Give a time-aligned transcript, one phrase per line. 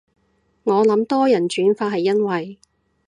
[0.63, 2.57] 我諗多人轉發係因為